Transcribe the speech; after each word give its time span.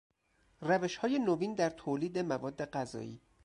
روشهای 0.61 1.19
نوین 1.19 1.55
در 1.55 1.69
تولید 1.69 2.19
مواد 2.19 2.69
غذایی 2.69 3.21